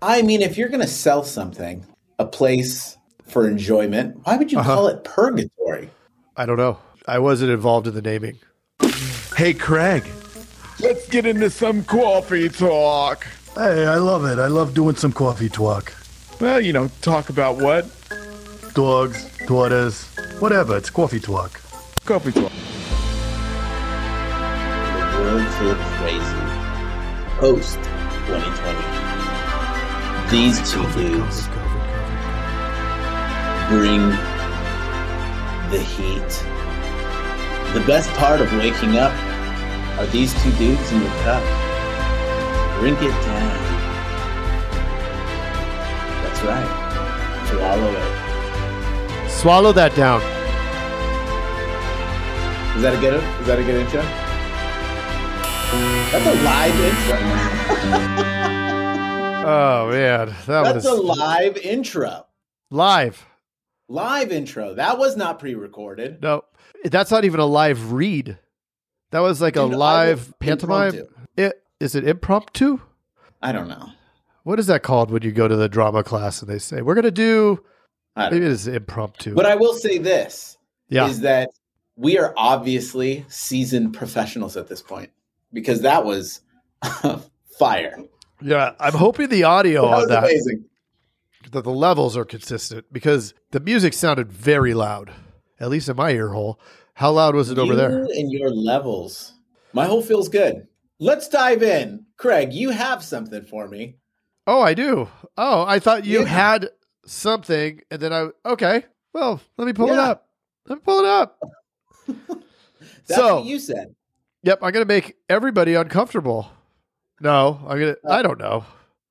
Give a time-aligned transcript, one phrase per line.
[0.00, 1.84] I mean, if you're going to sell something,
[2.18, 4.74] a place for enjoyment, why would you Uh-huh.
[4.74, 5.90] call it purgatory?
[6.36, 6.78] I don't know.
[7.06, 8.38] I wasn't involved in the naming.
[9.36, 10.04] Hey, Craig,
[10.80, 13.26] let's get into some coffee talk.
[13.54, 14.38] Hey, I love it.
[14.38, 15.92] I love doing some coffee talk.
[16.40, 17.86] Well, you know, talk about what?
[18.74, 20.04] Dogs, daughters,
[20.38, 20.76] whatever.
[20.76, 21.60] It's coffee talk.
[22.04, 22.52] Coffee talk.
[25.12, 26.42] The world feel crazy.
[27.40, 27.76] Post
[28.26, 29.07] 2020.
[30.30, 31.48] These two dudes
[33.70, 34.10] bring
[35.70, 36.28] the heat.
[37.72, 39.10] The best part of waking up
[39.98, 41.42] are these two dudes in your cup.
[42.78, 43.58] Drink it down.
[46.22, 47.46] That's right.
[47.48, 49.30] Swallow it.
[49.30, 50.20] Swallow that down.
[52.76, 53.14] Is that a good?
[53.40, 54.02] Is that a good intro?
[56.12, 56.78] That's a live
[58.44, 58.54] intro.
[59.48, 62.26] Oh man, that That's was a live intro.
[62.70, 63.24] live.
[63.88, 64.74] Live intro.
[64.74, 66.22] That was not pre-recorded.
[66.22, 66.42] No,
[66.84, 68.38] that's not even a live read.
[69.10, 70.94] That was like a Dude, I live pantomime.
[70.94, 71.14] impromptu.
[71.38, 72.80] It, is it impromptu?
[73.40, 73.88] I don't know.
[74.42, 76.94] What is that called when you go to the drama class and they say we're
[76.94, 77.64] going to do?
[78.16, 79.34] I don't Maybe it is impromptu.
[79.34, 81.48] But I will say this yeah, is that
[81.96, 85.10] we are obviously seasoned professionals at this point
[85.52, 86.40] because that was
[87.58, 87.96] fire.
[88.40, 88.72] Yeah.
[88.80, 90.64] I'm hoping the audio that on was that amazing.
[91.52, 95.10] that the levels are consistent because the music sounded very loud,
[95.60, 96.60] at least in my ear hole.
[96.94, 98.04] How loud was it over there?
[98.04, 99.34] and your levels.
[99.72, 100.66] My whole feels good.
[100.98, 102.06] Let's dive in.
[102.16, 103.96] Craig, you have something for me.
[104.46, 105.08] Oh, I do.
[105.36, 106.26] Oh, I thought you Yeah.
[106.26, 106.70] had
[107.06, 108.84] something, and then I okay.
[109.12, 110.28] Well, let me pull it up.
[110.66, 111.38] Let me pull it up.
[112.06, 113.94] That's So- what you said.
[114.44, 116.48] Yep, I'm gonna make everybody uncomfortable.
[117.20, 117.96] No, I'm gonna.
[118.04, 118.64] Uh, I don't know.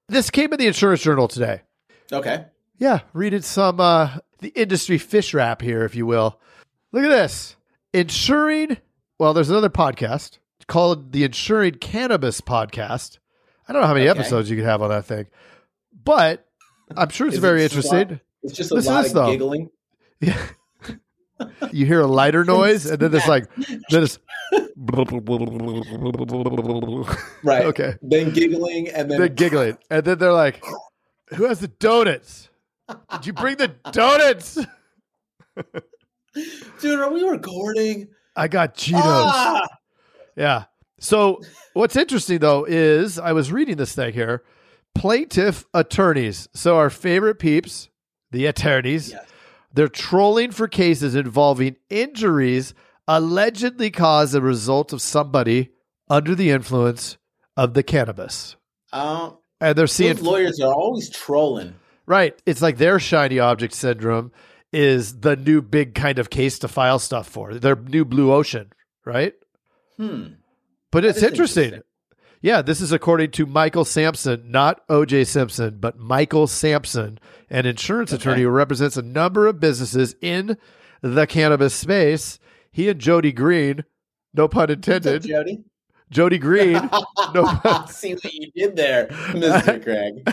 [0.09, 1.61] This came in the Insurance Journal today.
[2.11, 2.45] Okay.
[2.77, 6.39] Yeah, reading some uh the industry fish wrap here, if you will.
[6.91, 7.55] Look at this.
[7.93, 8.77] Insuring.
[9.19, 10.37] Well, there's another podcast
[10.67, 13.17] called the Insuring Cannabis Podcast.
[13.67, 14.19] I don't know how many Okay.
[14.19, 15.25] episodes you could have on that thing,
[16.05, 16.45] but
[16.95, 18.19] I'm sure it's very interesting.
[18.43, 19.69] It's just a Listen lot of giggling.
[20.19, 20.37] Yeah.
[21.71, 23.45] You hear a lighter noise, and then it's like,
[23.89, 24.19] then it's.
[27.43, 27.65] Right.
[27.65, 27.95] Okay.
[28.01, 30.63] Then giggling and then They're giggling, and then they're like,
[31.35, 32.49] "Who has the donuts?
[33.11, 34.57] Did you bring the donuts?
[36.81, 38.07] Dude, are we recording?
[38.35, 39.67] I got Cheetos." Ah!
[40.35, 40.65] Yeah.
[40.99, 41.41] So
[41.73, 44.43] what's interesting though is I was reading this thing here.
[44.95, 46.47] Plaintiff attorneys.
[46.53, 47.89] So our favorite peeps,
[48.31, 49.25] the attorneys, Yes.
[49.77, 52.73] They're trolling for cases involving injuries
[53.07, 55.69] allegedly caused as a result of somebody
[56.09, 57.17] under the influence
[57.55, 58.55] of the cannabis.
[58.91, 61.75] Um, And they're seeing lawyers are always trolling.
[62.05, 62.39] right.
[62.45, 64.31] It's like their shiny object syndrome
[64.73, 67.53] is the new big kind of case to file stuff for.
[67.53, 68.71] Their new blue ocean,
[69.05, 69.33] right?
[69.97, 70.33] Hmm.
[70.91, 71.65] But it's interesting.
[71.65, 71.83] interesting.
[72.47, 77.19] Yeah, this is according to Michael Sampson, not OJ Simpson, but Michael Sampson,
[77.49, 78.21] an insurance Okay.
[78.21, 80.57] attorney who represents a number of businesses in
[81.01, 82.39] the cannabis space.
[82.71, 83.83] He and Jody Green,
[84.33, 85.65] no pun intended, Jody?
[86.09, 86.89] Jody Green,
[87.33, 87.59] no.
[87.89, 89.83] See what you did there, Mr.
[89.83, 90.23] Craig.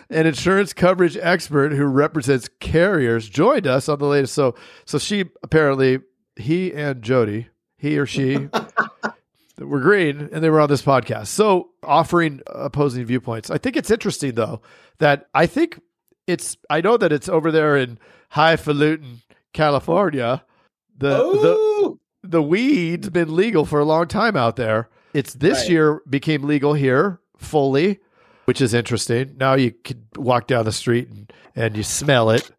[0.08, 4.32] an insurance coverage expert who represents carriers joined us on the latest.
[4.32, 4.54] So,
[4.86, 5.98] so she apparently
[6.36, 8.48] he and Jody, he or she,
[9.58, 11.28] were green, and they were on this podcast.
[11.28, 13.50] So, offering opposing viewpoints.
[13.50, 14.60] I think it's interesting though
[14.98, 15.80] that I think
[16.26, 16.56] it's.
[16.70, 17.98] I know that it's over there in
[18.30, 19.22] highfalutin
[19.52, 20.44] California.
[20.98, 24.88] The the Oh, the weed's been legal for a long time out there.
[25.12, 25.70] It's this Right.
[25.70, 28.00] year became legal here fully,
[28.46, 29.36] which is interesting.
[29.38, 32.50] Now you can walk down the street and, and you smell it.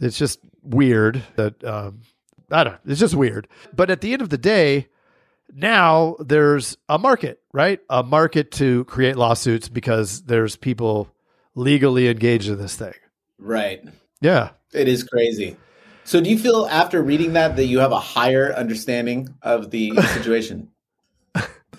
[0.00, 2.00] It's just weird that um,
[2.50, 2.78] I don't.
[2.86, 3.48] It's just weird.
[3.74, 4.88] But at the end of the day,
[5.54, 7.80] now there's a market, right?
[7.90, 11.12] A market to create lawsuits because there's people
[11.54, 12.94] legally engaged in this thing.
[13.38, 13.82] right.
[14.22, 14.50] Yeah.
[14.72, 15.56] It is crazy.
[16.04, 19.96] So, do you feel after reading that that you have a higher understanding of the
[20.14, 20.68] situation?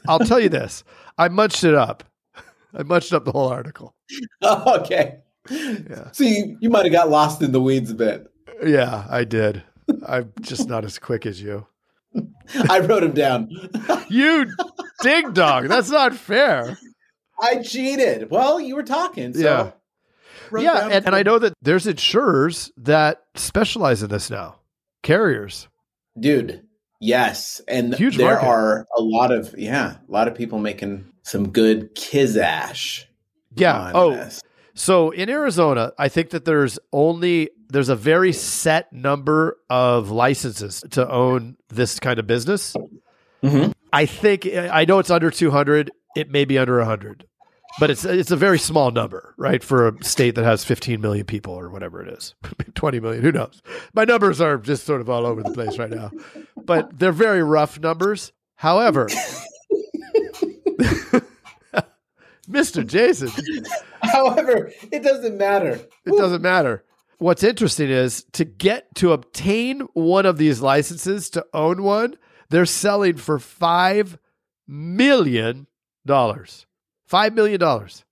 [0.07, 0.83] I'll tell you this.
[1.17, 2.03] I munched it up.
[2.73, 3.95] I munched up the whole article.
[4.41, 5.19] Oh, okay.
[5.49, 6.11] Yeah.
[6.11, 8.27] So you, you might have got lost in the weeds a bit.
[8.65, 9.63] Yeah, I did.
[10.05, 11.65] I'm just not as quick as you.
[12.69, 13.49] I wrote them down.
[14.09, 14.45] You
[15.01, 15.67] dig dog.
[15.69, 16.77] That's not fair.
[17.41, 18.29] I cheated.
[18.29, 19.33] Well, you were talking.
[19.33, 19.73] So
[20.51, 20.59] Yeah.
[20.61, 24.55] yeah, and, and I know that there's insurers that specialize in this now.
[25.01, 25.67] Carriers.
[26.19, 26.63] dude.
[27.03, 28.45] Yes, and Huge there market.
[28.47, 33.05] are a lot of yeah, a lot of people making some good kizash.
[33.55, 33.79] Yeah.
[33.79, 34.43] on Oh, this.
[34.75, 40.83] So in Arizona, I think that there's only there's a very set number of licenses
[40.91, 42.75] to own this kind of business.
[43.43, 43.73] Mhm.
[43.93, 45.89] I think I know it's under 200.
[46.15, 47.25] It may be under 100,
[47.79, 49.63] but it's it's a very small number, right?
[49.63, 52.35] For a state that has 15 million people or whatever it is,
[52.75, 53.23] 20 million.
[53.23, 53.61] Who knows?
[53.93, 56.11] My numbers are just sort of all over the place right now,
[56.65, 58.31] but they're very rough numbers.
[58.55, 59.07] However,
[62.49, 62.85] Mr.
[62.85, 63.29] Jason,
[64.01, 65.79] However, it doesn't matter.
[66.05, 66.83] It doesn't matter.
[67.21, 72.15] What's interesting is to get to obtain one of these licenses to own one,
[72.49, 74.17] they're selling for five
[74.67, 75.67] million
[76.03, 76.65] dollars.
[77.05, 78.05] Five million dollars.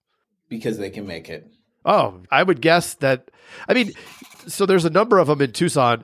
[0.48, 1.48] because they can make it.
[1.86, 3.32] Oh, I would guess that.
[3.68, 3.94] I mean,
[4.46, 6.04] so there's a number of them in Tucson.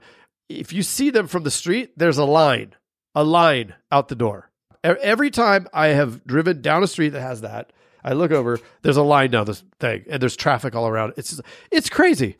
[0.49, 2.73] If you see them from the street, there's a line,
[3.13, 4.49] a line out the door.
[4.83, 7.71] Every time I have driven down a street that has that,
[8.03, 8.59] I look over.
[8.81, 11.13] There's a line down this thing, and there's traffic all around.
[11.17, 12.37] It's it's crazy.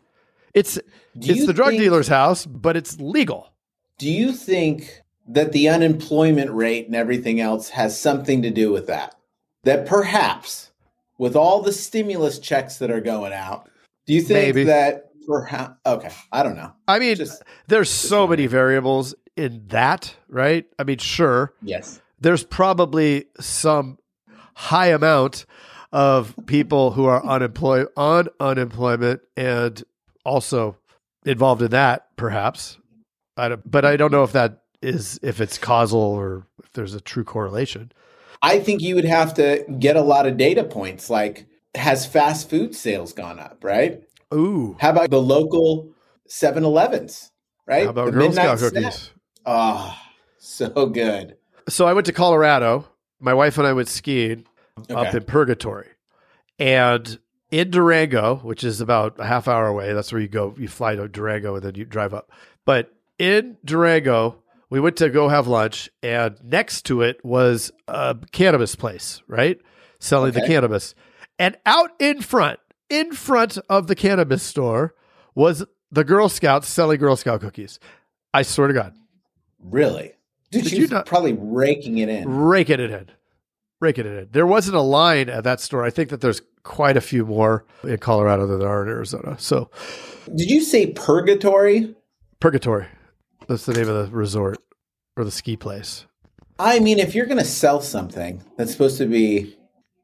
[0.56, 0.76] It's
[1.20, 3.50] Do it's the drug think- dealer's house, but it's legal.
[4.00, 8.88] Do you think that the unemployment rate and everything else has something to do with
[8.88, 9.16] that?
[9.64, 10.72] That perhaps
[11.18, 13.70] with all the stimulus checks that are going out,
[14.06, 14.64] do you think Maybe.
[14.66, 16.72] that perhaps okay, I don't know.
[16.88, 20.66] I mean, Just there's so many variables in that, right?
[20.80, 22.02] I mean, sure, yes.
[22.20, 23.98] there's probably some
[24.56, 25.46] high amount
[25.92, 29.84] of people who are unemployed on unemployment and
[30.26, 30.78] also
[31.26, 32.78] involved in that perhaps.
[33.38, 36.94] I don't, but i don't know if that is if it's causal or if there's
[36.94, 37.92] a true correlation.
[38.42, 42.50] I think you would have to get a lot of data points like has fast
[42.50, 44.02] food sales gone up, right?
[44.34, 44.76] ooh.
[44.80, 45.90] How about the local
[46.30, 47.32] 7-Elevens,
[47.66, 47.84] right?
[47.84, 49.12] how about the girl scout cookies?
[49.46, 49.98] Oh,
[50.38, 51.38] so good.
[51.68, 52.88] so i went to colorado.
[53.20, 54.46] My wife and i went skiing
[54.90, 55.90] up in purgatory.
[56.60, 57.20] And
[57.52, 60.96] in durango which is about a half hour away that's where you go you fly
[60.96, 62.32] to durango and then you drive up
[62.66, 68.16] but in durango we went to go have lunch and next to it was a
[68.32, 69.60] cannabis place right
[70.00, 70.96] selling the cannabis
[71.38, 72.60] and out in front
[72.90, 74.94] in front of the cannabis store
[75.36, 77.80] was the girl scouts selling girl scout cookies
[78.34, 78.94] i swear to god
[79.68, 80.12] Really?
[80.52, 82.30] Dude, Did she you not- probably raking it in.
[82.30, 83.10] raking it in.
[83.82, 84.28] Raking it in.
[84.32, 85.84] There wasn't a line at that store.
[85.84, 89.38] I think that there's quite a few more in Colorado than there are in Arizona.
[89.40, 89.70] So,
[90.36, 91.96] Did you say purgatory?
[92.42, 92.88] Purgatory.
[93.48, 94.58] That's the name of the resort
[95.16, 96.06] or the ski place.
[96.60, 99.56] I mean, if you're going to sell something that's supposed to be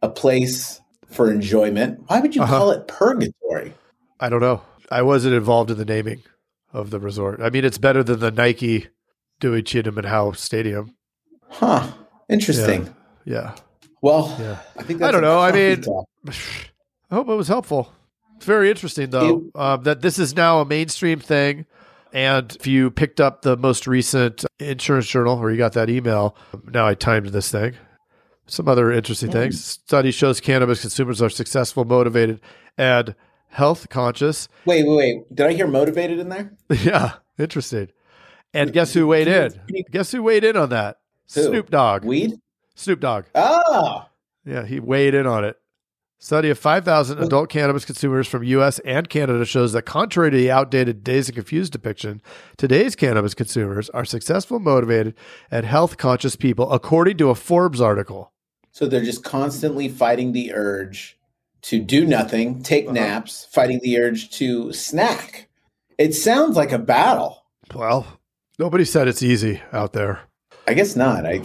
[0.02, 2.58] a place for enjoyment, why would you Uh-huh.
[2.58, 3.74] call it purgatory?
[4.20, 4.62] I don't know.
[4.92, 6.22] I wasn't involved in the naming
[6.74, 7.42] of the resort.
[7.42, 8.88] I mean, it's better than the Nike
[9.40, 10.96] Dewey Cheatham Howe Stadium.
[11.50, 11.92] Huh.
[12.30, 12.94] Interesting.
[13.26, 13.56] Yeah.
[14.02, 14.58] Well, Yeah.
[14.78, 15.40] I think I don't know.
[15.40, 16.08] I mean- talk.
[16.28, 17.94] I hope it was helpful.
[18.38, 21.66] It's very interesting, though, um, that this is now a mainstream thing.
[22.14, 26.36] And if you picked up the most recent insurance journal or you got that email,
[26.74, 27.76] now I timed this thing.
[28.48, 29.64] Some other interesting things.
[29.64, 32.42] Study shows cannabis consumers are successful, motivated,
[32.78, 33.16] and
[33.50, 34.50] health conscious.
[34.66, 35.36] Wait, wait, wait.
[35.36, 36.52] Did I hear motivated in there?
[36.70, 37.90] yeah, interesting.
[38.54, 39.54] And guess who weighed in?
[39.92, 40.98] Guess who weighed in on that?
[41.36, 41.44] Who?
[41.44, 42.04] Snoop Dogg.
[42.04, 42.34] Weed?
[42.76, 43.26] Snoop Dogg.
[43.36, 44.06] Oh,
[44.46, 45.58] Yeah, he weighed in on it.
[46.20, 48.78] Study of 5,000 adult cannabis consumers from U.S.
[48.80, 52.22] and Canada shows that, contrary to the outdated Dazed and Confused depiction,
[52.58, 55.16] today's cannabis consumers are successful, motivated,
[55.50, 58.32] and health conscious people, according to a Forbes article.
[58.74, 61.18] so they're just constantly fighting the urge
[61.64, 62.94] to do nothing, take Uh-huh.
[62.94, 65.50] naps, fighting the urge to snack.
[65.98, 67.44] It sounds like a battle.
[67.76, 68.06] Well,
[68.60, 70.22] nobody said it's easy out there.
[70.68, 71.26] I guess not.
[71.26, 71.42] I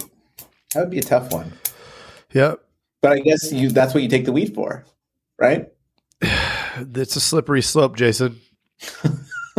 [0.77, 1.51] that would be a tough one.
[2.33, 2.59] Yep.
[3.01, 4.85] But I guess you that's what you take the weed for,
[5.39, 5.71] right?
[6.21, 8.39] it's a slippery slope, Jason.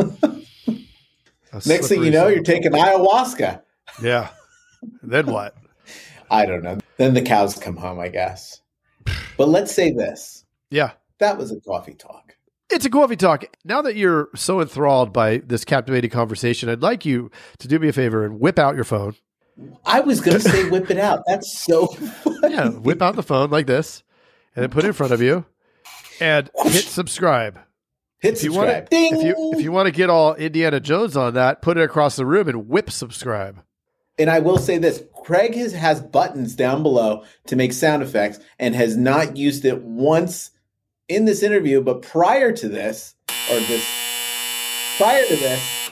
[1.67, 2.35] Next thing you know, slope.
[2.35, 3.63] you're taking ayahuasca.
[4.01, 4.29] Yeah.
[5.03, 5.57] Then what?
[6.31, 6.79] I don't know.
[6.99, 8.61] Then the cows come home, I guess.
[9.37, 10.45] But let's say this.
[10.71, 10.93] Yeah.
[11.19, 12.37] That was a coffee talk.
[12.71, 13.45] It's a coffee talk.
[13.65, 17.89] Now that you're so enthralled by this captivating conversation, I'd like you to do me
[17.89, 19.15] a favor and whip out your phone.
[19.85, 21.23] I was going to say whip it out.
[21.27, 22.55] That's so funny.
[22.55, 24.03] Yeah, whip out the phone like this
[24.55, 25.45] and then put it in front of you
[26.21, 27.59] and hit subscribe.
[28.21, 28.91] Hit If you subscribe.
[28.91, 29.17] to, Ding.
[29.17, 32.17] if you if you want to get all Indiana Jones on that, put it across
[32.17, 33.63] the room and whip subscribe.
[34.19, 38.41] and I will say this Craig has, has buttons down below to make sound effects
[38.59, 40.51] and has not used it once
[41.09, 43.15] in this interview, but prior to this,
[43.51, 43.85] or this,
[44.99, 45.91] prior to this,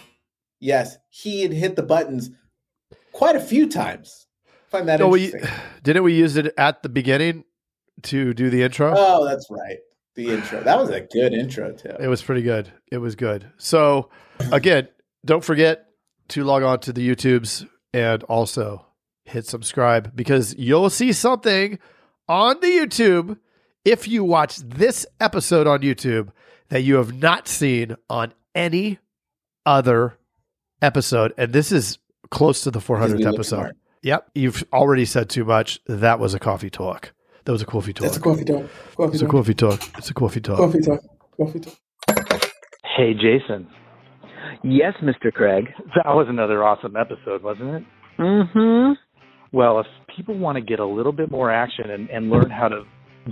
[0.61, 2.31] yes, he had hit the buttons
[3.17, 4.27] quite a few times.
[4.47, 5.33] I find that No, we
[5.83, 7.45] didn't we use it at the beginning
[8.03, 8.93] to do the intro.
[8.95, 9.79] Oh, that's right.
[10.15, 10.63] The intro.
[10.63, 11.97] That was a good intro too.
[11.99, 12.71] It was pretty good.
[12.93, 13.51] It was good.
[13.57, 14.11] So
[14.53, 14.89] again,
[15.25, 15.87] don't forget
[16.29, 18.85] to log on to the YouTubes and also
[19.25, 21.79] hit subscribe because you'll see something
[22.29, 23.39] on the YouTube
[23.85, 26.29] if you watch this episode on YouTube
[26.69, 28.99] that you have not seen on any
[29.65, 30.19] other
[30.83, 31.33] episode.
[31.39, 31.99] And this is
[32.30, 33.73] close to the 400th episode.
[34.02, 34.30] Yep.
[34.35, 35.80] You've already said too much.
[35.87, 37.12] That was a coffee talk.
[37.45, 38.04] That was a coffee talk.
[38.04, 38.64] That's a coffee talk.
[38.97, 39.80] Coffee it's a coffee talk.
[39.99, 40.59] It's a coffee talk.
[40.59, 41.00] Coffee talk.
[41.37, 41.75] Coffee talk.
[42.97, 43.68] Hey, Jason.
[44.62, 45.33] Yes, Mr.
[45.33, 45.66] Craig.
[45.95, 47.83] That was another awesome episode, wasn't it?
[48.18, 48.92] Mm-hmm.
[49.56, 52.68] Well, if people want to get a little bit more action and, and learn how
[52.68, 52.83] to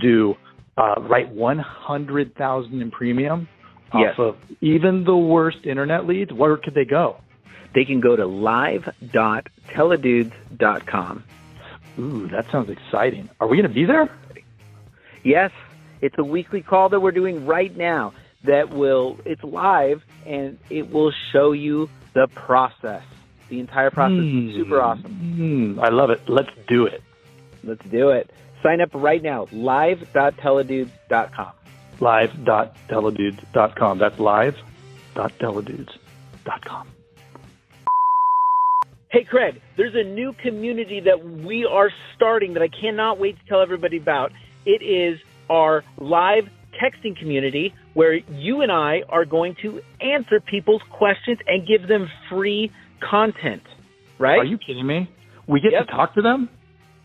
[0.01, 0.35] do
[0.77, 3.49] uh, write 100,000 in premium
[3.97, 4.15] Yes.
[4.19, 7.17] off of even the worst internet leads, where could they go?
[7.75, 11.25] They can go to live.theidudes.com.
[11.99, 13.29] Ooh, that sounds exciting.
[13.41, 14.11] Are we going to be there?
[15.23, 15.53] Yes,
[16.01, 18.13] it's a weekly call that we're doing right now
[18.45, 23.03] that will, it's live and it will show you the process.
[23.49, 25.13] The entire process is super awesome.
[25.37, 26.23] Hmm, I love it.
[26.29, 27.03] Let's do it.
[27.63, 28.31] Let's do it.
[28.63, 31.53] Sign up right now, live.theidudes.com.
[32.01, 33.99] Live.theidudes.com.
[33.99, 36.94] That's live.theidudes.com.
[39.15, 43.47] Hey, Craig, there's a new community that we are starting that I cannot wait to
[43.47, 44.33] tell everybody about.
[44.67, 46.49] It is our live
[46.83, 52.11] texting community where you and I are going to answer people's questions and give them
[52.29, 52.73] free
[53.09, 53.63] content,
[54.19, 54.41] right?
[54.41, 55.09] Are you kidding me?
[55.47, 55.87] We get Yep.
[55.87, 56.49] to talk to them?